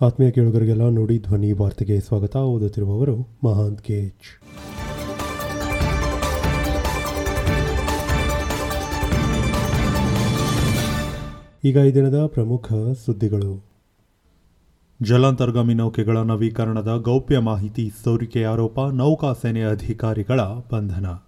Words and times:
ಆತ್ಮೀಯ 0.00 0.30
ಕೇಳುಗರಿಗೆಲ್ಲ 0.30 0.88
ನೋಡಿ 0.88 1.18
ಧ್ವನಿ 1.18 1.52
ವಾರ್ತೆಗೆ 1.52 2.00
ಸ್ವಾಗತ. 2.00 2.36
ಓದುತ್ತಿರುವವರು 2.36 3.14
ಮಹಾಂತ್ 3.44 3.82
ಕೇಜ್ 3.82 4.26
ಈಗ 11.64 11.76
ಈ 11.76 11.94
ದಿನದ 11.94 12.26
ಪ್ರಮುಖ 12.26 12.72
ಸುದ್ದಿಗಳು. 13.06 13.64
ಜಲಾಂತರ್ಗಾಮಿ 15.02 15.74
ನೌಕೆಗಳ 15.74 16.18
ನವೀಕರಣದ 16.18 17.02
ಗೌಪ್ಯ 17.04 17.38
ಮಾಹಿತಿ 17.38 17.92
ಸೋರಿಕೆ 18.04 18.44
ಆರೋಪ 18.44 18.80
ನೌಕಾಸೇನೆ 18.80 19.62
ಅಧಿಕಾರಿಗಳ 19.62 20.40
ಬಂಧನ. 20.72 21.25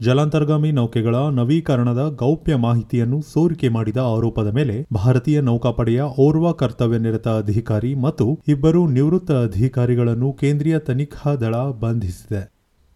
ಜಲಾಂತರ್ಗಾಮಿ 0.00 0.72
ನೌಕೆಗಳ 0.72 1.16
ನವೀಕರಣದ 1.30 2.02
ಗೌಪ್ಯ 2.18 2.54
ಮಾಹಿತಿಯನ್ನು 2.54 3.20
ಸೋರಿಕೆ 3.32 3.68
ಮಾಡಿದ 3.68 3.96
ಆರೋಪದ 3.96 4.50
ಮೇಲೆ 4.54 4.86
ಭಾರತೀಯ 4.92 5.40
ನೌಕಾಪಡೆಯ 5.40 6.02
ಓರ್ವ 6.02 6.52
ಕರ್ತವ್ಯ 6.52 6.98
ನಿರತ 6.98 7.28
ಅಧಿಕಾರಿ 7.28 7.94
ಮತ್ತು 7.94 8.26
ಇಬ್ಬರು 8.48 8.88
ನಿವೃತ್ತ 8.88 9.32
ಅಧಿಕಾರಿಗಳನ್ನು 9.32 10.32
ಕೇಂದ್ರೀಯ 10.32 10.78
ತನಿಖಾ 10.78 11.34
ದಳ 11.34 11.54
ಬಂಧಿಸಿದೆ. 11.54 12.42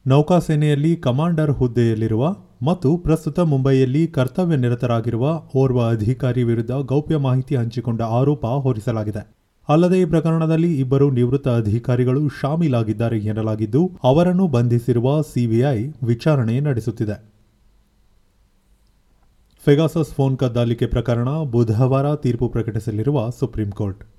ನೌಕಾಸೇನೆಯಲ್ಲಿ 0.06 0.96
ಕಮಾಂಡರ್ 0.96 1.52
ಹುದ್ದೆಯಲ್ಲಿರುವ 1.52 2.24
ಮತ್ತು 2.62 2.96
ಪ್ರಸ್ತುತ 2.96 3.40
ಮುಂಬೈಯಲ್ಲಿ 3.40 4.06
ಕರ್ತವ್ಯ 4.06 4.56
ನಿರತರಾಗಿರುವ 4.56 5.26
ಓರ್ವ 5.56 5.80
ಅಧಿಕಾರಿ 5.90 6.42
ವಿರುದ್ಧ 6.42 6.70
ಗೌಪ್ಯ 6.70 7.16
ಮಾಹಿತಿ 7.16 7.54
ಹಂಚಿಕೊಂಡ 7.56 8.02
ಆರೋಪ 8.02 8.46
ಹೊರಿಸಲಾಗಿದೆ. 8.46 9.43
ಅಲ್ಲದೆ 9.68 10.00
ಈ 10.00 10.04
ಪ್ರಕರಣದಲ್ಲಿ 10.04 10.80
ಇಬ್ಬರು 10.80 11.10
ನಿವೃತ್ತ 11.10 11.48
ಅಧಿಕಾರಿಗಳು 11.48 12.28
ಶಾಮೀಲಾಗಿದ್ದಾರೆ 12.28 13.18
ಎನ್ನಲಾಗಿದ್ದು, 13.18 13.90
ಅವರನ್ನು 14.04 14.46
ಬಂಧಿಸಿರುವ 14.46 15.22
ಸಿಬಿಐ 15.22 15.86
ವಿಚಾರಣೆ 16.06 16.60
ನಡೆಸುತ್ತಿದೆ. 16.60 17.34
ಫೆಗಾಸಸ್ 19.64 20.14
ಫೋನ್ 20.14 20.38
ಕದ್ದಾಲಿಕೆ 20.38 20.86
ಪ್ರಕರಣ 20.86 21.28
ಬುಧವಾರ 21.42 22.16
ತೀರ್ಪು 22.16 22.48
ಪ್ರಕಟಿಸಲಿರುವ 22.48 23.30
supreme 23.30 23.70
court. 23.70 24.13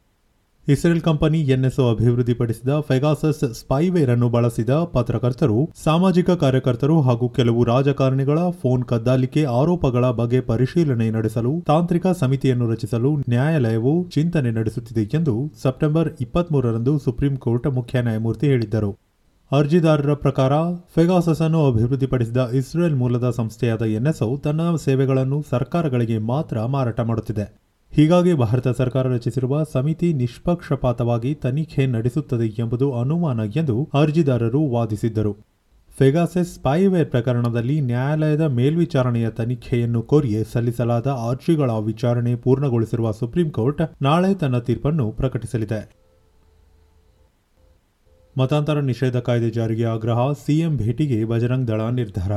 Israel 0.67 1.01
company 1.01 1.39
NSO 1.41 1.83
ಅಭಿವೃದ್ಧಿಪಡಿಸಿದ 1.91 2.69
ಫೆಗಾಸಸ್ 2.79 3.41
ಸ್ಪೈವೇರ್ 3.53 4.09
ಅನ್ನು 4.09 4.29
ಬಳಸಿದ 4.29 4.69
ಪತ್ರಕರ್ತರು, 4.69 5.57
ಸಾಮಾಜಿಕ 5.83 6.30
ಕಾರ್ಯಕರ್ತರು 6.44 7.02
ಹಾಗೂ 7.02 7.30
ಕೆಲವು 7.30 7.63
ರಾಜಕಾರಣಿಗಳ 7.63 8.39
ಫೋನ್ 8.61 8.83
ಕದ್ದಾಲಿಕೆ 8.83 9.44
ಆರೋಪಗಳ 9.44 10.09
ಬಗ್ಗೆ 10.11 10.39
ಪರಿಶೀಲನೆ 10.41 11.11
ನಡೆಸಲು 11.11 11.63
ತಾಂತ್ರಿಕ 11.67 12.07
ಸಮಿತಿಯನ್ನು 12.07 12.72
ರಚಿಸಲು 12.72 13.16
ನ್ಯಾಯಾಲಯವು 13.30 14.09
ಚಿಂತನೆ 14.09 14.52
ನಡೆಸುತ್ತಿದೆ 14.52 15.03
ಎಂದು 15.17 15.35
ಸೆಪ್ಟೆಂಬರ್ 15.63 16.09
ಇಪ್ಪತ್ಮೂರರಂದು 16.22 17.00
ಸುಪ್ರೀಂ 17.00 17.35
ಕೋರ್ಟ್ 17.38 17.67
ಮುಖ್ಯ 17.67 18.02
ನ್ಯಾಯಮೂರ್ತಿ 18.02 18.47
ಹೇಳಿದ್ದರು. 18.47 18.91
ಅರ್ಜಿದಾರರ 19.52 20.13
ಪ್ರಕಾರ 20.13 20.53
ಫೆಗಾಸಸ್ 20.95 21.41
ಅನ್ನು 21.41 21.61
ಅಭಿವೃದ್ಧಿಪಡಿಸಿದ 21.67 22.50
ಇಸ್ರೇಲ್ 22.53 22.95
ಮೂಲದ 22.95 23.29
ಸಂಸ್ಥೆಯಾದ 23.29 23.81
ಎನ್ಎಸ್ಒ 23.81 24.38
ತನ್ನ 24.38 24.75
ಸೇವೆಗಳನ್ನು 24.85 25.44
ಸರ್ಕಾರಗಳಿಗೆ 25.50 26.17
ಮಾತ್ರ 26.17 26.66
ಮಾರಾಟ 26.66 27.00
ಮಾಡುತ್ತಿದೆ. 27.02 27.64
ಹೀಗಾಗಿ 27.95 28.33
ಭಾರತ 28.33 28.67
ಸರ್ಕಾರ 28.67 29.07
ರಚಿಸಿರುವ 29.07 29.63
ಸಮಿತಿ 29.63 30.13
ನಿಷ್ಪಕ್ಷಪಾತವಾಗಿ 30.13 31.35
ತನಿಖೆ 31.35 31.85
ನಡೆಸುತ್ತದೆ 31.85 32.47
ಎಂಬುದು 32.47 32.93
ಅನುಮಾನ 32.93 33.39
ಎಂದು 33.55 33.89
ಅರ್ಜಿದಾರರು 33.93 34.61
ವಾದಿಸಿದ್ದರು. 34.69 35.38
ಫೆಗಾಸೆಸ್ 35.97 36.53
ಸ್ಪೈವೇರ್ 36.53 37.09
ಪ್ರಕರಣದಲ್ಲಿ 37.09 37.81
ನ್ಯಾಯಾಲಯದ 37.81 38.41
ಮೇಲ್ವಿಚಾರಣೆಯ 38.41 39.29
ತನಿಖೆಯನ್ನು 39.29 40.01
ಕೋರಿ 40.01 40.43
ಸಲ್ಲಿಸಲಾದ 40.53 41.07
ಅರ್ಜಿಗಳ 41.07 41.71
ವಿಚಾರಣೆ 41.71 42.35
ಪೂರ್ಣಗೊಳಿಸಿರುವ 42.35 43.11
ಸುಪ್ರೀಂ 43.11 43.49
ಕೋರ್ಟ್ 43.49 43.81
ನಾಳೆ 44.01 44.33
ತನ್ನ 44.33 44.59
ತೀರ್ಪನ್ನು 44.59 45.11
ಪ್ರಕಟಿಸಲಿದೆ. 45.11 45.95
ಮತಾಂತರ 48.38 48.79
ನಿಷೇಧ 48.79 49.17
ಕಾಯ್ದೆ 49.17 49.49
ಜಾರಿಗೆ 49.49 49.83
ಆಗ್ರಹ 49.83 50.31
ಸಿಎಂ 50.45 50.77
ಭೇಟಿಗೆ 50.77 51.25
ಬಜರಂಗ್ 51.25 51.67
ದಳ 51.67 51.89
ನಿರ್ಧಾರ. 51.89 52.31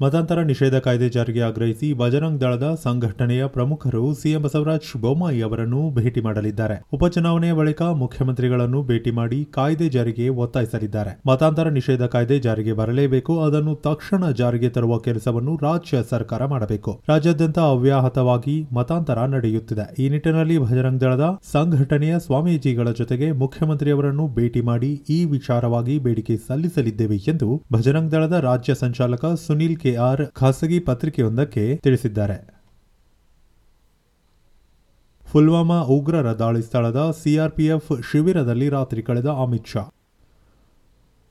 ಮತಾಂತರ 0.00 0.40
ನಿಷೇಧ 0.48 0.76
ಕಾಯ್ದೆ 0.84 1.06
ಜಾರಿಗೆ 1.14 1.40
ಆಗ್ರಹಿಸಿ 1.46 1.86
ಬಜರಂಗ್ 2.00 2.40
ದಳದ 2.40 2.66
ಸಂಘಟನೆಯ 2.82 3.46
ಪ್ರಮುಖರು 3.46 4.02
ಸಿಎಂ 4.14 4.42
ಬಸವರಾಜ್ 4.42 4.90
ಬೊಮ್ಮಾಯಿ 5.04 5.40
ಅವರನ್ನು 5.46 5.80
ಭೇಟಿ 5.96 6.20
ಮಾಡಲಿದ್ದಾರೆ. 6.26 6.76
ಉಪಚುನಾವಣೆಯ 6.96 7.52
ಬಳಿಕ 7.52 7.80
ಮುಖ್ಯಮಂತ್ರಿಗಳನ್ನು 8.02 8.80
ಭೇಟಿ 8.90 9.12
ಮಾಡಿ 9.18 9.38
ಕಾಯ್ದೆ 9.56 9.86
ಜಾರಿಗೆ 9.88 10.26
ಒತ್ತಾಯಿಸಲಿದ್ದಾರೆ. 10.42 11.12
ಮತಾಂತರ 11.30 11.70
ನಿಷೇಧ 11.78 12.02
ಕಾಯ್ದೆ 12.12 12.36
ಜಾರಿಗೆ 12.46 12.74
ಬರಲೇಬೇಕು, 12.80 13.34
ಅದನ್ನು 13.46 13.74
ತಕ್ಷಣ 13.88 14.30
ಜಾರಿಗೆ 14.40 14.70
ತರುವ 14.76 14.98
ಕೆಲಸವನ್ನು 14.98 15.54
ರಾಜ್ಯ 15.66 16.02
ಸರ್ಕಾರ 16.12 16.46
ಮಾಡಬೇಕು. 16.54 16.94
ರಾಜ್ಯಾದ್ಯಂತ 17.08 17.58
ಅವ್ಯಾಹತವಾಗಿ 17.72 18.56
ಮತಾಂತರ 18.78 19.26
ನಡೆಯುತ್ತಿದೆ. 19.34 19.88
ಈ 20.04 20.08
ನಿಟ್ಟಿನಲ್ಲಿ 20.14 20.58
ಬಜರಂಗ್ 20.66 21.02
ದಳದ 21.04 21.26
ಸಂಘಟನೆಯ 21.54 22.14
ಸ್ವಾಮೀಜಿಗಳ 22.28 22.88
ಜೊತೆಗೆ 23.00 23.30
ಮುಖ್ಯಮಂತ್ರಿಯವರನ್ನು 23.42 24.26
ಭೇಟಿ 24.38 24.64
ಮಾಡಿ 24.70 24.92
ಈ 25.10 25.18
ವಿಚಾರವಾಗಿ 25.34 25.96
ಬೇಡಿಕೆ 26.06 26.36
ಸಲ್ಲಿಸಲಿದ್ದೇವೆ 26.48 27.20
ಎಂದು 27.34 27.50
ಬಜರಂಗ್ 27.72 28.12
ದಳದ 28.16 28.36
ರಾಜ್ಯ 28.48 28.72
ಸಂಚಾಲಕ 28.84 29.26
ಸುನಿಲ್ 29.46 29.76
ಕೆಆರ್ 29.88 30.26
ಖಾಸಗಿ 30.32 30.78
ಪತ್ರಿಕೆಯೊಂದಕ್ಕೆ 30.78 31.76
ತಿಳಿಸಿದ್ದಾರೆ. 31.76 32.38
ಪುಲ್ವಾಮಾ 35.32 35.78
ಉಗ್ರರ 35.80 36.32
ದಾಳಿ 36.32 36.62
ಸ್ಥಳದ 36.62 37.00
ಸಿಆರ್ಪಿಎಫ್ 37.22 38.10
ಶಿಬಿರದಲ್ಲಿ 38.10 38.68
ರಾತ್ರಿ 38.68 39.02
ಕಳೆದ 39.02 39.26
ಅಮಿತ್ 39.26 39.66
ಶಾ. 39.66 39.82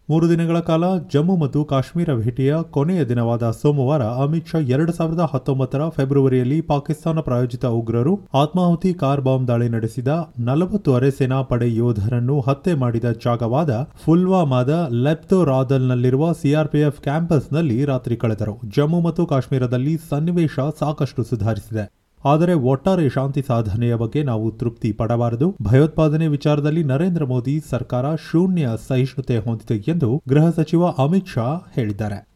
ಮೂರು 0.10 0.26
ದಿನಗಳ 0.30 0.60
ಕಾಲ 0.60 0.86
ಜಮ್ಮು 1.14 1.34
ಮತ್ತು 1.36 1.60
ಕಾಶ್ಮೀರ 1.66 2.12
ಭೇಟಿಯ 2.16 2.56
ಕೊನೆಯ 2.70 3.06
ದಿನವಾದ 3.06 3.46
ಸೋಮವಾರ 3.52 4.04
ಅಮಿತ್ 4.24 4.48
ಶಾ 4.48 4.60
ಎರಡು 4.60 4.92
ಸಾವಿರದ 4.94 5.24
ಹತ್ತೊಂಬತ್ತರ 5.34 5.90
ಫೆಬ್ರವರಿಯಲ್ಲಿ 5.90 6.62
ಪಾಕಿಸ್ತಾನ 6.62 7.20
ಪ್ರಾಯೋಜಿತ 7.20 7.66
ಉಗ್ರರು 7.80 8.14
ಆತ್ಮಾಹುತಿ 8.34 8.94
ಕಾರ್ 8.94 9.22
ಬಾಂಬ್ 9.22 9.48
ದಾಳಿ 9.48 9.68
ನಡೆಸಿದ 9.70 10.08
ನಲವತ್ತು 10.40 10.94
ಅರೆ 10.94 11.12
ಸೇನಾಪಡೆ 11.12 11.76
ಯೋಧರನ್ನು 11.76 12.38
ಹತ್ಯೆ 12.40 12.76
ಮಾಡಿದ 12.76 13.12
ಜಾಗವಾದ 13.26 13.84
ಫುಲ್ವಾಮಾದ 14.06 14.72
ಲೆಪ್ತೋರಾದಲ್ನಲ್ಲಿರುವ 15.04 16.32
ಸಿಆರ್ಪಿಎಫ್ 16.32 17.02
ಕ್ಯಾಂಪಸ್ನಲ್ಲಿ 17.02 17.86
ರಾತ್ರಿ 17.86 18.16
ಕಳೆದರು. 18.16 18.56
ಜಮ್ಮು 18.78 19.02
ಮತ್ತು 19.02 19.26
ಕಾಶ್ಮೀರದಲ್ಲಿ 19.26 19.96
ಸನ್ನಿವೇಶ 20.10 20.60
ಸಾಕಷ್ಟು 20.80 21.24
ಸುಧಾರಿಸಿದೆ. 21.24 21.86
ಆದರೆ 22.26 22.54
ಒಟ್ಟಾರೆ 22.54 23.10
ಶಾಂತಿ 23.10 23.42
ಸಾಧನೆಯ 23.42 23.96
ಬಗ್ಗೆ 23.96 24.24
ನಾವು 24.24 24.52
ತೃಪ್ತಿ 24.52 24.92
ಪಡಬಾರದು. 24.92 25.56
ಭಯೋತ್ಪಾದನೆ 25.62 26.28
ವಿಚಾರದಲ್ಲಿ 26.28 26.84
ನರೇಂದ್ರ 26.84 27.26
ಮೋದಿ 27.26 27.62
ಸರ್ಕಾರ 27.70 28.16
ಶೂನ್ಯ 28.16 28.70
ಸಹಿಷ್ಣುತೆ 28.88 29.38
ಹೊಂದಿದೆ 29.38 29.92
ಎಂದು 29.92 30.24
ಗೃಹ 30.30 30.50
ಸಚಿವ 30.50 30.88
ಅಮಿತ್ 30.88 31.28
ಶಾ 31.28 31.56
ಹೇಳಿದ್ದಾರೆ. 31.76 32.28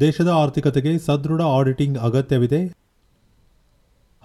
ದೇಶದ 0.00 0.28
ಆರ್ಥಿಕತೆಗೆ 0.28 0.98
ಸದೃಢ 0.98 1.40
ಆಡಿಟಿಂಗ್ 1.40 1.98
ಅಗತ್ಯವಿದೆ. 1.98 2.66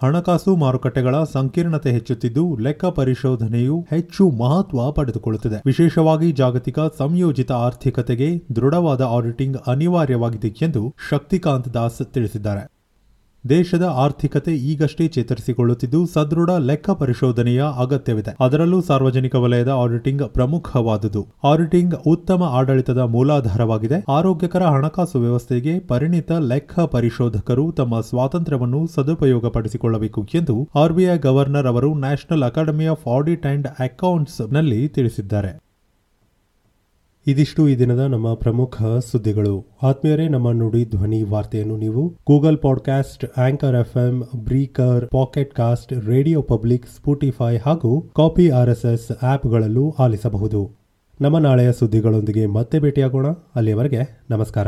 ಹಣಕಾಸು 0.02 0.56
ಮಾರುಕಟ್ಟೆಗಳ 0.56 1.24
ಸಂಕೀರ್ಣತೆ 1.24 1.92
ಹೆಚ್ಚುತ್ತಿದ್ದು 1.92 2.56
ಲೆಕ್ಕ 2.56 2.86
ಪರಿಶೋಧನೆಯು 2.86 3.86
ಹೆಚ್ಚು 3.90 4.30
ಮಹತ್ವ 4.30 4.92
ಪಡೆದುಕೊಳ್ಳುತ್ತಿದೆ. 4.92 5.62
ವಿಶೇಷವಾಗಿ 5.66 6.32
ಜಾಗತಿಕ 6.32 6.80
ಸಂಯೋಜಿತ 6.98 7.52
ಆರ್ಥಿಕತೆಗೆ 7.52 8.44
ದೃಢವಾದ 8.56 9.02
ಆಡಿಟಿಂಗ್ 9.02 9.58
ಅನಿವಾರ್ಯವಾಗಿದೆ 9.68 10.48
ಎಂದು 10.48 10.96
ಶಕ್ತಿಕಾಂತ್ 11.10 11.74
ದಾಸ್ 11.74 12.02
ತಿಳಿಸಿದ್ದಾರೆ. 12.14 12.83
ದೇಶದ 13.50 13.84
ಆರ್ಥಿಕತೆ 13.84 14.52
ಈಗಷ್ಟೇ 14.56 15.08
ಚೇತರಿಸಿಕೊಳ್ಳುತ್ತಿದ್ದು, 15.08 16.06
ಸದೃಢ 16.06 16.50
ಲೆಕ್ಕ 16.60 16.90
ಪರಿಶೋಧನೆಯ 16.90 17.64
ಅಗತ್ಯವಿದೆ. 17.78 18.36
ಅದರಲ್ಲೂ 18.40 18.82
ಸಾರ್ವಜನಿಕ 18.82 19.36
ವಲಯದ 19.36 19.70
ಆಡಿಟಿಂಗ್ 19.70 20.30
ಪ್ರಮುಖವಾದುದು. 20.30 21.28
ಆಡಿಟಿಂಗ್ 21.44 21.96
ಉತ್ತಮ 22.08 22.44
ಆಡಳಿತದ 22.44 22.98
ಮೂಲಾಧಾರವಾಗಿದೆ. 22.98 24.06
ಆರೋಗ್ಯಕರ 24.10 24.64
ಹಣಕಾಸು 24.64 25.20
ವ್ಯವಸ್ಥೆಗೆ 25.20 25.80
ಪರಿಣಿತ 25.80 26.32
ಲೆಕ್ಕ 26.32 26.80
ಪರಿಶೋಧಕರು 26.80 27.72
ತಮ್ಮ 27.72 28.00
ಸ್ವಾತಂತ್ರ್ಯವನ್ನು 28.00 28.88
ಸದುಪಯೋಗಪಡಿಸಿಕೊಳ್ಳಬೇಕು 28.88 30.28
ಎಂದು 30.34 30.70
ಆರ್ಬಿಐ 30.76 31.18
ಗವರ್ನರ್ 31.18 31.68
ಅವರು 31.68 31.94
national 31.94 32.44
academy 32.44 32.86
of 32.86 33.08
audit 33.08 33.46
and 33.46 33.68
ಅಕೌಂಟ್ಸ್ನಲ್ಲಿ 33.80 34.88
ತಿಳಿಸಿದ್ದಾರೆ. 34.88 35.63
ಇದಿಷ್ಟು 37.28 37.70
ಈ 37.70 37.78
ದಿನದ 37.78 38.00
ನಮ್ಮ 38.00 38.34
ಪ್ರಮುಖ 38.34 38.84
ಸುದ್ದಿಗಳು. 39.12 39.66
ಆತ್ಮೀಯರೇ, 39.84 40.28
ನಮ್ಮ 40.28 40.52
ನುಡಿ 40.52 40.86
ಧ್ವನಿ 40.86 41.24
ವಾರ್ತೆಯನ್ನು 41.24 41.78
ನೀವು 41.78 42.10
Google 42.10 42.58
podcast 42.58 43.40
Anchor 43.40 43.76
FM 43.76 44.24
Breaker 44.36 45.08
Pocket 45.08 45.54
Cast 45.54 45.94
Radio 45.94 46.42
Public 46.42 46.88
Spotify 46.88 47.58
ಹಾಗೂ 47.58 48.02
ಕಾಪಿ 48.16 48.50
ಆರ್ಎಸ್ಎಸ್ 48.50 49.24
ಆಪ್ಗಳಲ್ಲೂ 49.24 49.96
ಆಲಿಸಬಹುದು. 50.00 50.72
ನಮ್ಮ 51.22 51.38
ನಾಳೆಯ 51.38 51.72
ಸುದ್ದಿಗಳೊಂದಿಗೆ 51.72 52.46
ಮತ್ತೆ 52.46 52.80
ಭೇಟಿಯಾಗೋಣ. 52.80 53.28
ಅಲ್ಲಿಯವರೆಗೆ 53.28 54.26
ನಮಸ್ಕಾರ. 54.30 54.68